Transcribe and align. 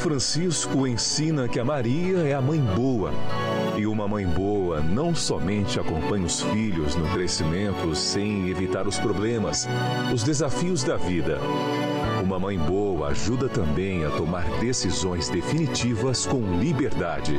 Francisco 0.00 0.86
ensina 0.86 1.46
que 1.46 1.60
a 1.60 1.64
Maria 1.64 2.20
é 2.20 2.32
a 2.32 2.40
mãe 2.40 2.58
boa. 2.58 3.12
E 3.76 3.86
uma 3.86 4.08
mãe 4.08 4.26
boa 4.26 4.80
não 4.80 5.14
somente 5.14 5.78
acompanha 5.78 6.24
os 6.24 6.40
filhos 6.40 6.96
no 6.96 7.06
crescimento 7.10 7.94
sem 7.94 8.48
evitar 8.48 8.88
os 8.88 8.98
problemas, 8.98 9.68
os 10.12 10.22
desafios 10.22 10.82
da 10.82 10.96
vida. 10.96 11.38
Uma 12.24 12.38
mãe 12.38 12.58
boa 12.58 13.08
ajuda 13.08 13.46
também 13.46 14.02
a 14.06 14.10
tomar 14.10 14.48
decisões 14.58 15.28
definitivas 15.28 16.24
com 16.24 16.40
liberdade. 16.58 17.38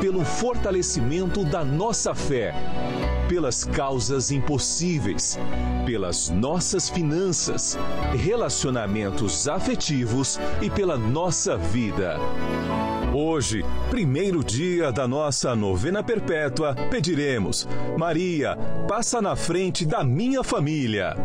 pelo 0.00 0.24
fortalecimento 0.24 1.44
da 1.44 1.64
nossa 1.64 2.14
fé, 2.14 2.54
pelas 3.28 3.64
causas 3.64 4.30
impossíveis, 4.30 5.38
pelas 5.84 6.28
nossas 6.30 6.88
finanças, 6.88 7.76
relacionamentos 8.14 9.48
afetivos 9.48 10.38
e 10.62 10.70
pela 10.70 10.96
nossa 10.96 11.56
vida. 11.56 12.16
Hoje, 13.12 13.64
primeiro 13.90 14.44
dia 14.44 14.92
da 14.92 15.08
nossa 15.08 15.56
novena 15.56 16.02
perpétua, 16.02 16.74
pediremos: 16.90 17.66
Maria, 17.96 18.56
passa 18.86 19.20
na 19.20 19.34
frente 19.34 19.84
da 19.84 20.04
minha 20.04 20.44
família. 20.44 21.16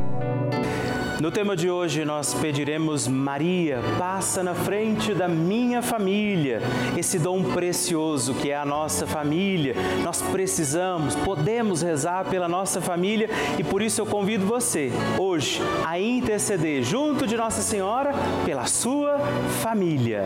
No 1.23 1.31
tema 1.31 1.55
de 1.55 1.71
hoje, 1.71 2.03
nós 2.03 2.33
pediremos: 2.33 3.07
Maria, 3.07 3.79
passa 3.97 4.43
na 4.43 4.53
frente 4.53 5.13
da 5.13 5.25
minha 5.25 5.81
família. 5.81 6.61
Esse 6.97 7.17
dom 7.17 7.41
precioso 7.45 8.33
que 8.33 8.51
é 8.51 8.57
a 8.57 8.65
nossa 8.65 9.07
família. 9.07 9.73
Nós 10.03 10.21
precisamos, 10.21 11.15
podemos 11.15 11.81
rezar 11.81 12.25
pela 12.25 12.49
nossa 12.49 12.81
família 12.81 13.29
e 13.57 13.63
por 13.63 13.81
isso 13.81 14.01
eu 14.01 14.05
convido 14.05 14.45
você, 14.45 14.91
hoje, 15.17 15.61
a 15.85 15.97
interceder 15.97 16.83
junto 16.83 17.25
de 17.25 17.37
Nossa 17.37 17.61
Senhora 17.61 18.11
pela 18.45 18.65
sua 18.65 19.17
família. 19.61 20.25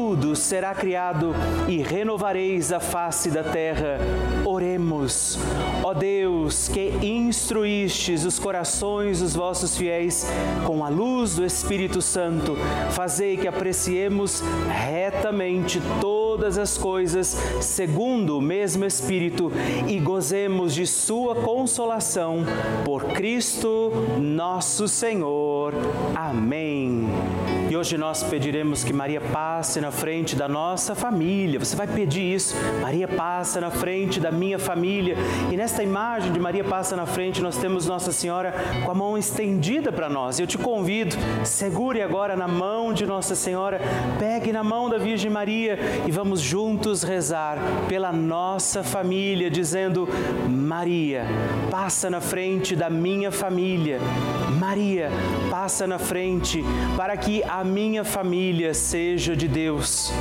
será 0.35 0.73
criado 0.73 1.33
e 1.67 1.81
renovareis 1.81 2.71
a 2.71 2.79
face 2.79 3.29
da 3.29 3.43
terra. 3.43 3.97
Oremos. 4.51 5.39
Ó 5.81 5.93
Deus, 5.93 6.67
que 6.67 6.89
instruístes 7.01 8.25
os 8.25 8.37
corações 8.37 9.21
dos 9.21 9.33
vossos 9.33 9.77
fiéis 9.77 10.29
com 10.65 10.83
a 10.83 10.89
luz 10.89 11.37
do 11.37 11.45
Espírito 11.45 12.01
Santo, 12.01 12.57
fazei 12.89 13.37
que 13.37 13.47
apreciemos 13.47 14.43
retamente 14.67 15.81
todas 16.01 16.57
as 16.57 16.77
coisas 16.77 17.27
segundo 17.61 18.37
o 18.37 18.41
mesmo 18.41 18.83
Espírito 18.83 19.53
e 19.87 19.97
gozemos 20.01 20.73
de 20.73 20.85
sua 20.85 21.33
consolação 21.33 22.43
por 22.83 23.05
Cristo 23.13 23.93
nosso 24.19 24.85
Senhor. 24.85 25.73
Amém. 26.13 27.07
E 27.69 27.77
hoje 27.77 27.97
nós 27.97 28.21
pediremos 28.21 28.83
que 28.83 28.91
Maria 28.91 29.21
passe 29.21 29.79
na 29.79 29.91
frente 29.91 30.35
da 30.35 30.45
nossa 30.45 30.93
família. 30.93 31.57
Você 31.57 31.73
vai 31.73 31.87
pedir 31.87 32.35
isso. 32.35 32.53
Maria 32.81 33.07
passa 33.07 33.61
na 33.61 33.71
frente 33.71 34.19
da 34.19 34.29
minha 34.29 34.40
família. 34.57 35.15
E 35.51 35.57
nesta 35.57 35.83
imagem 35.83 36.31
de 36.31 36.39
Maria 36.39 36.63
passa 36.63 36.95
na 36.95 37.05
frente, 37.05 37.41
nós 37.41 37.57
temos 37.57 37.85
Nossa 37.85 38.11
Senhora 38.11 38.53
com 38.83 38.91
a 38.91 38.95
mão 38.95 39.17
estendida 39.17 39.91
para 39.91 40.09
nós. 40.09 40.39
Eu 40.39 40.47
te 40.47 40.57
convido, 40.57 41.15
segure 41.43 42.01
agora 42.01 42.35
na 42.35 42.47
mão 42.47 42.93
de 42.93 43.05
Nossa 43.05 43.35
Senhora, 43.35 43.79
pegue 44.19 44.51
na 44.51 44.63
mão 44.63 44.89
da 44.89 44.97
Virgem 44.97 45.29
Maria 45.29 45.77
e 46.07 46.11
vamos 46.11 46.41
juntos 46.41 47.03
rezar 47.03 47.57
pela 47.87 48.11
nossa 48.11 48.83
família, 48.83 49.49
dizendo: 49.49 50.07
Maria, 50.49 51.25
passa 51.69 52.09
na 52.09 52.21
frente 52.21 52.75
da 52.75 52.89
minha 52.89 53.31
família. 53.31 53.99
Maria, 54.59 55.09
passa 55.49 55.87
na 55.87 55.99
frente 55.99 56.63
para 56.95 57.15
que 57.17 57.43
a 57.43 57.63
minha 57.63 58.03
família 58.03 58.73
seja 58.73 59.35
de 59.35 59.47
Deus. 59.47 60.11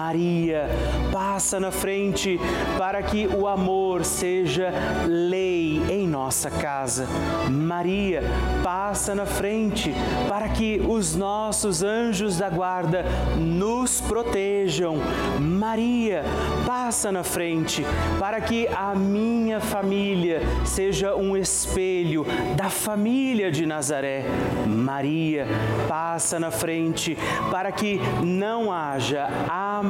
Maria, 0.00 0.66
passa 1.12 1.60
na 1.60 1.70
frente 1.70 2.40
para 2.78 3.02
que 3.02 3.26
o 3.26 3.46
amor 3.46 4.02
seja 4.02 4.72
lei 5.06 5.82
em 5.90 6.08
nossa 6.08 6.50
casa. 6.50 7.06
Maria, 7.50 8.22
passa 8.64 9.14
na 9.14 9.26
frente 9.26 9.94
para 10.26 10.48
que 10.48 10.80
os 10.88 11.14
nossos 11.14 11.82
anjos 11.82 12.38
da 12.38 12.48
guarda 12.48 13.04
nos 13.36 14.00
protejam. 14.00 14.96
Maria, 15.38 16.24
passa 16.66 17.12
na 17.12 17.22
frente 17.22 17.84
para 18.18 18.40
que 18.40 18.66
a 18.68 18.94
minha 18.94 19.60
família 19.60 20.40
seja 20.64 21.14
um 21.14 21.36
espelho 21.36 22.24
da 22.56 22.70
família 22.70 23.52
de 23.52 23.66
Nazaré. 23.66 24.24
Maria, 24.66 25.46
passa 25.86 26.40
na 26.40 26.50
frente 26.50 27.18
para 27.50 27.70
que 27.70 28.00
não 28.24 28.72
haja 28.72 29.28
amargura 29.46 29.89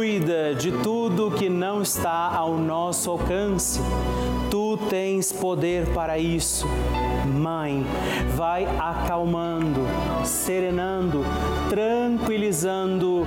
cuida 0.00 0.54
de 0.54 0.72
tudo 0.72 1.30
que 1.30 1.50
não 1.50 1.82
está 1.82 2.34
ao 2.34 2.56
nosso 2.56 3.10
alcance. 3.10 3.78
Tu 4.50 4.78
tens 4.88 5.30
poder 5.30 5.88
para 5.88 6.18
isso. 6.18 6.66
Mãe, 7.26 7.84
vai 8.34 8.64
acalmando, 8.64 9.82
serenando, 10.24 11.22
tranquilizando 11.68 13.26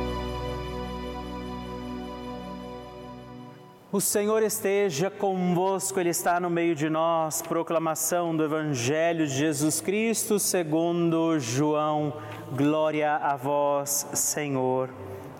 O 3.93 3.99
Senhor 3.99 4.41
esteja 4.41 5.09
convosco, 5.09 5.99
Ele 5.99 6.11
está 6.11 6.39
no 6.39 6.49
meio 6.49 6.73
de 6.73 6.89
nós. 6.89 7.41
Proclamação 7.41 8.33
do 8.33 8.45
Evangelho 8.45 9.27
de 9.27 9.33
Jesus 9.33 9.81
Cristo 9.81 10.39
segundo 10.39 11.37
João. 11.37 12.13
Glória 12.53 13.17
a 13.17 13.35
vós, 13.35 14.07
Senhor. 14.13 14.89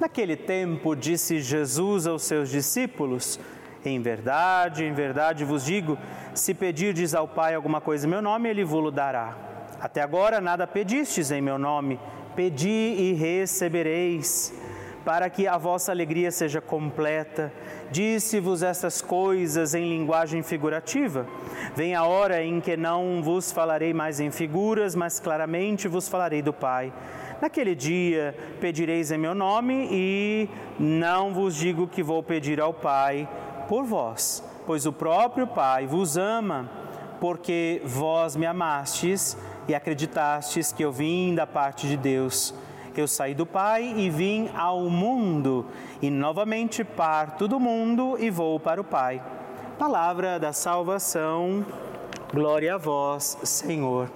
Naquele 0.02 0.36
tempo, 0.36 0.98
disse 0.98 1.40
Jesus 1.40 2.06
aos 2.06 2.24
seus 2.24 2.50
discípulos: 2.50 3.40
Em 3.86 4.02
verdade, 4.02 4.84
em 4.84 4.92
verdade 4.92 5.46
vos 5.46 5.64
digo: 5.64 5.98
se 6.36 6.54
pedirdes 6.54 7.16
ao 7.16 7.30
Pai 7.30 7.56
alguma 7.56 7.80
coisa 7.80 8.06
em 8.06 8.10
meu 8.10 8.22
nome, 8.22 8.50
Ele 8.50 8.66
vos 8.66 8.94
dará. 8.94 9.34
Até 9.80 10.02
agora 10.02 10.42
nada 10.42 10.68
pedistes 10.68 11.32
em 11.32 11.42
meu 11.42 11.58
nome, 11.58 11.98
pedi 12.36 12.68
e 12.68 13.14
recebereis, 13.14 14.54
para 15.04 15.30
que 15.30 15.48
a 15.48 15.58
vossa 15.58 15.92
alegria 15.92 16.32
seja 16.32 16.62
completa. 16.62 17.52
Disse-vos 17.92 18.64
estas 18.64 19.02
coisas 19.02 19.74
em 19.74 19.90
linguagem 19.90 20.44
figurativa. 20.44 21.26
Vem 21.76 21.96
a 21.96 22.06
hora 22.06 22.44
em 22.44 22.62
que 22.62 22.78
não 22.78 23.22
vos 23.22 23.52
falarei 23.52 23.94
mais 23.94 24.20
em 24.20 24.32
figuras, 24.32 24.96
mas 24.96 25.20
claramente 25.20 25.88
vos 25.88 26.08
falarei 26.08 26.42
do 26.42 26.54
Pai. 26.54 26.94
Naquele 27.42 27.74
dia 27.74 28.36
pedireis 28.60 29.12
em 29.12 29.18
meu 29.18 29.34
nome 29.34 29.88
e 29.92 30.50
não 30.80 31.34
vos 31.34 31.56
digo 31.56 31.88
que 31.88 32.04
vou 32.04 32.22
pedir 32.22 32.62
ao 32.62 32.72
Pai 32.72 33.28
por 33.68 33.84
vós, 33.84 34.44
pois 34.68 34.86
o 34.86 34.94
próprio 34.94 35.48
Pai 35.48 35.88
vos 35.88 36.18
ama, 36.18 36.70
porque 37.20 37.82
vós 37.84 38.36
me 38.36 38.46
amastes 38.46 39.36
e 39.68 39.74
acreditastes 39.74 40.72
que 40.72 40.84
eu 40.84 40.92
vim 40.92 41.34
da 41.34 41.48
parte 41.48 41.88
de 41.88 41.98
Deus. 41.98 42.54
Eu 42.96 43.08
saí 43.08 43.34
do 43.34 43.46
Pai 43.46 43.94
e 43.96 44.10
vim 44.10 44.50
ao 44.56 44.90
mundo, 44.90 45.66
e 46.02 46.10
novamente 46.10 46.84
parto 46.84 47.48
do 47.48 47.60
mundo 47.60 48.18
e 48.20 48.30
vou 48.30 48.60
para 48.60 48.82
o 48.82 48.84
Pai. 48.84 49.22
Palavra 49.80 50.38
da 50.40 50.52
salvação, 50.52 51.66
glória 52.34 52.76
a 52.76 52.78
vós, 52.78 53.38
Senhor. 53.44 54.12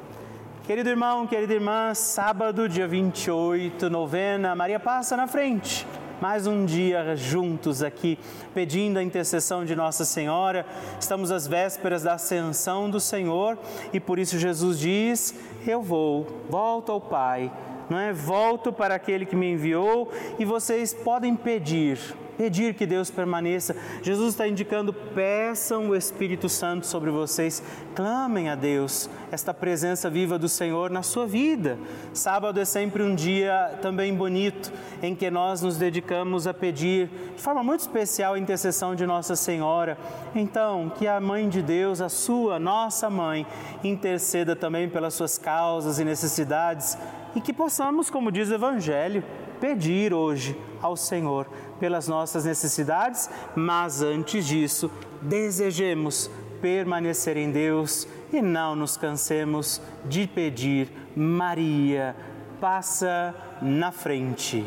Querido 0.66 0.90
irmão, 0.90 1.26
querida 1.26 1.54
irmã, 1.54 1.94
sábado, 1.94 2.68
dia 2.68 2.88
28, 2.88 3.90
novena, 3.90 4.56
Maria 4.56 4.80
passa 4.80 5.16
na 5.16 5.28
frente 5.28 5.88
mais 6.22 6.48
um 6.48 6.66
dia 6.66 7.16
juntos 7.16 7.84
aqui, 7.84 8.18
pedindo 8.54 8.98
a 8.98 9.04
intercessão 9.04 9.66
de 9.66 9.76
Nossa 9.76 10.06
Senhora. 10.06 10.66
Estamos 11.00 11.32
às 11.32 11.46
vésperas 11.46 12.04
da 12.04 12.14
ascensão 12.14 12.90
do 12.90 13.00
Senhor 13.00 13.58
e 13.92 14.00
por 14.00 14.18
isso 14.18 14.40
Jesus 14.40 14.80
diz: 14.80 15.36
Eu 15.68 15.82
vou, 15.82 16.26
volto 16.50 16.92
ao 16.92 17.02
Pai, 17.02 17.52
não 17.90 17.98
é? 17.98 18.14
Volto 18.14 18.72
para 18.72 18.96
aquele 18.96 19.26
que 19.26 19.36
me 19.36 19.52
enviou 19.52 20.12
e 20.40 20.46
vocês 20.46 20.94
podem 20.94 21.36
pedir 21.36 22.00
pedir 22.38 22.74
que 22.74 22.86
Deus 22.86 23.10
permaneça. 23.10 23.76
Jesus 24.02 24.30
está 24.30 24.48
indicando: 24.48 24.94
peçam 24.94 25.90
o 25.90 25.96
Espírito 25.96 26.48
Santo 26.48 26.86
sobre 26.86 27.10
vocês, 27.10 27.64
clamem 27.96 28.50
a 28.50 28.56
Deus 28.56 29.10
esta 29.32 29.54
presença 29.54 30.10
viva 30.10 30.38
do 30.38 30.48
Senhor 30.48 30.90
na 30.90 31.02
sua 31.02 31.26
vida. 31.26 31.78
Sábado 32.14 32.60
é 32.60 32.66
sempre 32.66 33.04
um 33.04 33.16
dia 33.16 33.78
também 33.82 34.14
bonito 34.14 34.72
em 35.02 35.16
que 35.16 35.30
nós 35.30 35.62
nos 35.62 35.78
dedicamos 35.78 36.48
a 36.48 36.54
pedir, 36.54 37.10
de 37.36 37.42
forma 37.42 37.64
muito 37.64 37.82
especial, 37.82 38.34
a 38.34 38.40
intercessão 38.40 38.96
de 38.96 39.06
Nossa 39.06 39.36
Senhora. 39.36 39.98
Então, 40.34 40.92
que 40.98 41.08
a 41.08 41.20
Mãe 41.20 41.50
de 41.50 41.62
Deus, 41.62 42.02
a 42.02 42.10
sua, 42.10 42.60
nossa 42.60 43.10
mãe, 43.10 43.46
interceda 43.84 44.56
também 44.56 44.90
pelas 44.90 45.14
suas 45.14 45.38
causas 45.38 46.00
e 46.00 46.06
necessidades 46.06 46.98
e 47.36 47.42
que 47.42 47.54
possamos, 47.54 48.10
como 48.10 48.32
diz 48.32 48.50
o 48.50 48.56
Evangelho, 48.56 49.24
pedir 49.60 50.14
hoje 50.14 50.58
ao 50.82 50.96
Senhor 50.96 51.48
pelas 51.80 52.08
nossas 52.08 52.46
necessidades, 52.46 53.30
mas 53.56 54.02
antes 54.02 54.48
disso, 54.48 54.90
desejemos 55.22 56.30
permanecer 56.62 57.38
em 57.38 57.52
Deus 57.52 58.08
e 58.32 58.42
não 58.42 58.76
nos 58.76 58.98
cansemos 58.98 59.82
de 60.06 60.26
pedir, 60.28 60.90
Maria, 61.16 62.16
passa 62.60 63.36
na 63.62 63.92
frente. 63.92 64.64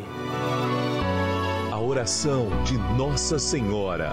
A 1.72 1.78
oração 1.78 2.48
de 2.64 2.76
Nossa 2.96 3.38
Senhora. 3.38 4.12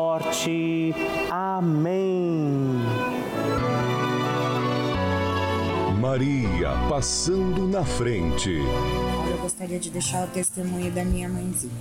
Amém. 1.29 2.81
Maria 5.99 6.69
passando 6.89 7.67
na 7.67 7.85
frente. 7.85 8.49
Eu 9.29 9.37
gostaria 9.37 9.79
de 9.79 9.89
deixar 9.89 10.27
o 10.27 10.31
testemunho 10.31 10.91
da 10.91 11.05
minha 11.05 11.29
mãezinha. 11.29 11.71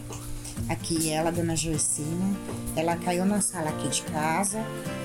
Aqui 0.68 1.10
ela, 1.10 1.32
dona 1.32 1.56
Joicina, 1.56 2.36
ela 2.76 2.94
caiu 2.96 3.24
na 3.24 3.40
sala 3.40 3.70
aqui 3.70 3.88
de 3.88 4.02
casa, 4.02 4.58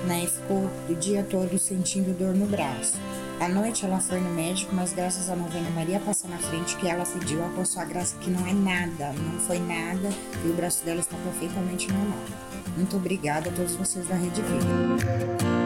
né, 0.06 0.24
e 0.24 0.26
ficou 0.26 0.70
o 0.88 0.94
dia 0.94 1.24
todo 1.24 1.58
sentindo 1.58 2.16
dor 2.16 2.34
no 2.34 2.46
braço. 2.46 3.00
À 3.40 3.48
noite 3.48 3.84
ela 3.84 3.98
foi 3.98 4.20
no 4.20 4.30
médico, 4.30 4.74
mas 4.74 4.92
graças 4.92 5.28
à 5.28 5.34
novena 5.34 5.68
Maria 5.70 5.98
passar 6.00 6.28
na 6.28 6.38
frente, 6.38 6.76
que 6.76 6.86
ela 6.86 7.04
pediu 7.04 7.40
a 7.44 7.64
sua 7.64 7.84
graça, 7.84 8.16
que 8.18 8.30
não 8.30 8.46
é 8.46 8.52
nada, 8.52 9.12
não 9.12 9.40
foi 9.40 9.58
nada, 9.58 10.08
e 10.44 10.48
o 10.48 10.54
braço 10.54 10.84
dela 10.84 11.00
está 11.00 11.16
perfeitamente 11.16 11.90
normal. 11.90 12.55
Muito 12.74 12.96
obrigada 12.96 13.50
a 13.50 13.52
todos 13.52 13.74
vocês 13.76 14.06
da 14.08 14.14
Rede 14.14 14.42
Vida. 14.42 15.65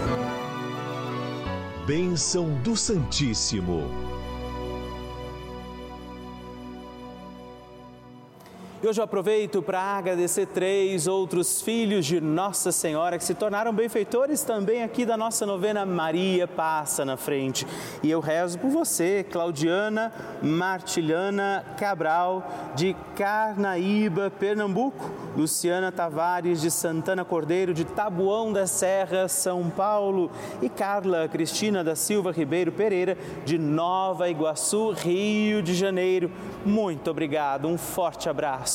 Bênção 1.86 2.50
do 2.64 2.76
Santíssimo. 2.76 4.15
Hoje 8.88 9.02
eu 9.02 9.04
aproveito 9.04 9.64
para 9.64 9.80
agradecer 9.80 10.46
três 10.46 11.08
outros 11.08 11.60
filhos 11.60 12.06
de 12.06 12.22
Nossa 12.22 12.72
Senhora 12.72 13.18
que 13.18 13.24
se 13.24 13.34
tornaram 13.34 13.74
benfeitores 13.74 14.44
também 14.44 14.84
aqui 14.84 15.08
da 15.08 15.18
nossa 15.18 15.44
novena 15.44 15.84
Maria 15.88 16.48
Passa 16.48 17.04
na 17.04 17.18
Frente. 17.18 17.66
E 18.04 18.12
eu 18.12 18.20
rezo 18.20 18.60
por 18.60 18.70
você, 18.70 19.26
Claudiana 19.32 20.14
Martilhana 20.40 21.66
Cabral, 21.80 22.48
de 22.76 22.96
Carnaíba, 23.16 24.30
Pernambuco, 24.30 25.10
Luciana 25.36 25.92
Tavares, 25.92 26.62
de 26.62 26.70
Santana 26.70 27.26
Cordeiro, 27.26 27.74
de 27.74 27.86
Tabuão 27.86 28.54
da 28.54 28.68
Serra, 28.68 29.28
São 29.28 29.68
Paulo, 29.68 30.30
e 30.62 30.70
Carla 30.70 31.28
Cristina 31.28 31.84
da 31.84 31.96
Silva 31.96 32.32
Ribeiro 32.32 32.72
Pereira, 32.72 33.18
de 33.46 33.58
Nova 33.58 34.30
Iguaçu, 34.30 34.92
Rio 34.92 35.64
de 35.64 35.74
Janeiro. 35.74 36.30
Muito 36.64 37.10
obrigado, 37.10 37.68
um 37.68 37.80
forte 37.80 38.30
abraço 38.30 38.75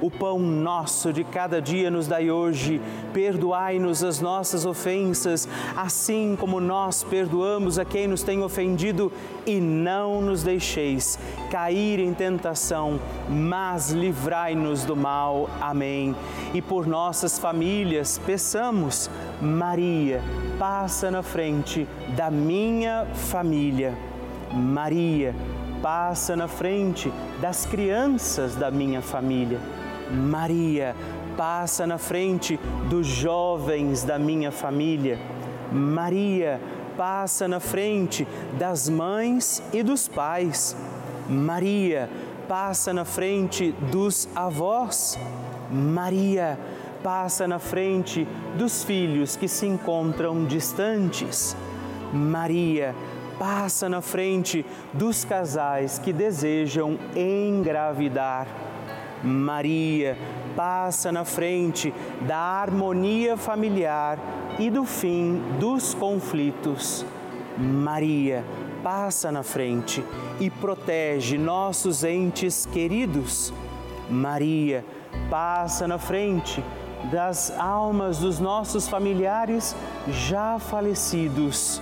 O 0.00 0.10
pão 0.10 0.38
nosso 0.38 1.10
de 1.10 1.24
cada 1.24 1.60
dia 1.60 1.90
nos 1.90 2.06
dai 2.06 2.30
hoje. 2.30 2.80
Perdoai-nos 3.14 4.04
as 4.04 4.20
nossas 4.20 4.66
ofensas, 4.66 5.48
assim 5.74 6.36
como 6.38 6.60
nós 6.60 7.02
perdoamos 7.02 7.78
a 7.78 7.84
quem 7.84 8.06
nos 8.06 8.22
tem 8.22 8.42
ofendido, 8.42 9.10
e 9.46 9.58
não 9.60 10.20
nos 10.20 10.42
deixeis 10.42 11.18
cair 11.50 11.98
em 11.98 12.12
tentação, 12.12 13.00
mas 13.28 13.90
livrai-nos 13.90 14.84
do 14.84 14.94
mal. 14.94 15.48
Amém. 15.60 16.14
E 16.52 16.60
por 16.60 16.86
nossas 16.86 17.38
famílias, 17.38 18.18
peçamos, 18.18 19.08
Maria, 19.40 20.22
passa 20.58 21.10
na 21.10 21.22
frente 21.22 21.88
da 22.14 22.30
minha 22.30 23.06
família. 23.14 23.96
Maria, 24.52 25.34
passa 25.82 26.36
na 26.36 26.48
frente 26.48 27.12
das 27.40 27.64
crianças 27.64 28.54
da 28.54 28.70
minha 28.70 29.00
família. 29.00 29.58
Maria, 30.10 30.94
passa 31.36 31.86
na 31.86 31.98
frente 31.98 32.58
dos 32.88 33.06
jovens 33.06 34.02
da 34.02 34.18
minha 34.18 34.50
família. 34.50 35.18
Maria, 35.72 36.60
passa 36.96 37.46
na 37.46 37.60
frente 37.60 38.26
das 38.58 38.88
mães 38.88 39.62
e 39.72 39.82
dos 39.82 40.08
pais. 40.08 40.76
Maria, 41.28 42.08
passa 42.48 42.92
na 42.92 43.04
frente 43.04 43.72
dos 43.92 44.28
avós. 44.34 45.18
Maria, 45.70 46.58
passa 47.02 47.46
na 47.46 47.58
frente 47.58 48.26
dos 48.56 48.84
filhos 48.84 49.36
que 49.36 49.48
se 49.48 49.66
encontram 49.66 50.44
distantes. 50.44 51.56
Maria, 52.12 52.94
passa 53.38 53.88
na 53.88 54.00
frente 54.00 54.64
dos 54.92 55.24
casais 55.24 55.98
que 55.98 56.12
desejam 56.12 56.98
engravidar. 57.14 58.46
Maria 59.22 60.16
passa 60.54 61.10
na 61.10 61.24
frente 61.24 61.92
da 62.22 62.36
harmonia 62.36 63.36
familiar 63.36 64.18
e 64.58 64.70
do 64.70 64.84
fim 64.84 65.40
dos 65.58 65.94
conflitos. 65.94 67.04
Maria 67.58 68.44
passa 68.82 69.32
na 69.32 69.42
frente 69.42 70.04
e 70.38 70.50
protege 70.50 71.38
nossos 71.38 72.04
entes 72.04 72.66
queridos. 72.66 73.52
Maria 74.08 74.84
passa 75.30 75.88
na 75.88 75.98
frente 75.98 76.62
das 77.10 77.50
almas 77.58 78.18
dos 78.18 78.38
nossos 78.38 78.88
familiares 78.88 79.74
já 80.08 80.58
falecidos. 80.58 81.80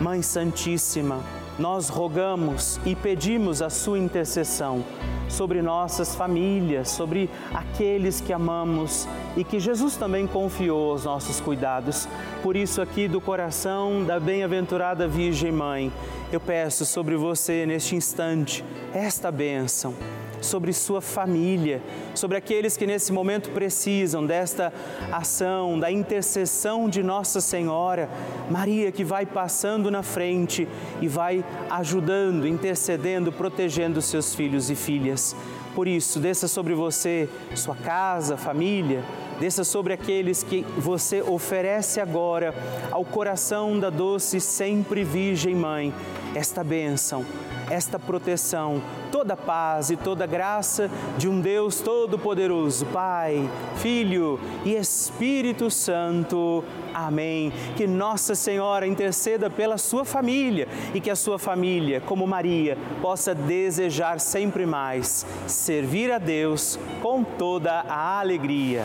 Mãe 0.00 0.22
Santíssima, 0.22 1.20
nós 1.58 1.88
rogamos 1.88 2.80
e 2.84 2.94
pedimos 2.96 3.62
a 3.62 3.70
sua 3.70 3.98
intercessão 3.98 4.84
sobre 5.28 5.62
nossas 5.62 6.14
famílias, 6.14 6.90
sobre 6.90 7.28
aqueles 7.52 8.20
que 8.20 8.32
amamos 8.32 9.08
e 9.36 9.44
que 9.44 9.58
Jesus 9.60 9.96
também 9.96 10.26
confiou 10.26 10.92
aos 10.92 11.04
nossos 11.04 11.40
cuidados. 11.40 12.08
Por 12.42 12.56
isso, 12.56 12.80
aqui 12.80 13.08
do 13.08 13.20
coração 13.20 14.04
da 14.04 14.18
bem-aventurada 14.18 15.08
Virgem 15.08 15.52
Mãe, 15.52 15.92
eu 16.32 16.40
peço 16.40 16.84
sobre 16.84 17.16
você 17.16 17.66
neste 17.66 17.94
instante 17.96 18.64
esta 18.92 19.30
bênção 19.30 19.94
sobre 20.44 20.72
sua 20.72 21.00
família, 21.00 21.82
sobre 22.14 22.36
aqueles 22.36 22.76
que 22.76 22.86
nesse 22.86 23.12
momento 23.12 23.50
precisam 23.50 24.24
desta 24.24 24.72
ação, 25.10 25.78
da 25.78 25.90
intercessão 25.90 26.88
de 26.88 27.02
Nossa 27.02 27.40
Senhora, 27.40 28.08
Maria 28.50 28.92
que 28.92 29.02
vai 29.02 29.26
passando 29.26 29.90
na 29.90 30.02
frente 30.02 30.68
e 31.00 31.08
vai 31.08 31.44
ajudando, 31.70 32.46
intercedendo, 32.46 33.32
protegendo 33.32 34.00
seus 34.00 34.34
filhos 34.34 34.70
e 34.70 34.74
filhas. 34.74 35.34
Por 35.74 35.88
isso, 35.88 36.20
desça 36.20 36.46
sobre 36.46 36.72
você, 36.72 37.28
sua 37.56 37.74
casa, 37.74 38.36
família, 38.36 39.02
desça 39.40 39.64
sobre 39.64 39.92
aqueles 39.92 40.42
que 40.42 40.62
você 40.78 41.22
oferece 41.22 42.00
agora 42.00 42.54
ao 42.90 43.04
coração 43.04 43.78
da 43.78 43.90
doce 43.90 44.40
sempre 44.40 45.04
Virgem 45.04 45.54
Mãe, 45.54 45.92
esta 46.34 46.62
bênção, 46.64 47.24
esta 47.70 47.98
proteção, 47.98 48.82
toda 49.10 49.36
paz 49.36 49.90
e 49.90 49.96
toda 49.96 50.26
graça 50.26 50.90
de 51.16 51.28
um 51.28 51.40
Deus 51.40 51.80
Todo-Poderoso, 51.80 52.86
Pai, 52.86 53.48
Filho 53.76 54.38
e 54.64 54.74
Espírito 54.74 55.70
Santo. 55.70 56.64
Amém. 56.94 57.52
Que 57.76 57.86
Nossa 57.86 58.36
Senhora 58.36 58.86
interceda 58.86 59.50
pela 59.50 59.76
sua 59.76 60.04
família 60.04 60.68
e 60.94 61.00
que 61.00 61.10
a 61.10 61.16
sua 61.16 61.38
família, 61.38 62.00
como 62.00 62.26
Maria, 62.26 62.78
possa 63.02 63.34
desejar 63.34 64.20
sempre 64.20 64.64
mais 64.64 65.26
servir 65.46 66.12
a 66.12 66.18
Deus 66.18 66.78
com 67.02 67.24
toda 67.24 67.72
a 67.72 68.20
alegria. 68.20 68.84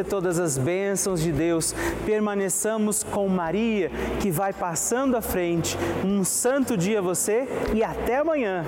todas 0.03 0.39
as 0.39 0.57
bênçãos 0.57 1.21
de 1.21 1.31
Deus, 1.31 1.73
permaneçamos 2.05 3.03
com 3.03 3.27
Maria, 3.27 3.91
que 4.19 4.31
vai 4.31 4.53
passando 4.53 5.15
à 5.15 5.21
frente. 5.21 5.77
Um 6.03 6.23
santo 6.23 6.77
dia 6.77 6.99
a 6.99 7.01
você 7.01 7.47
e 7.73 7.83
até 7.83 8.17
amanhã. 8.17 8.63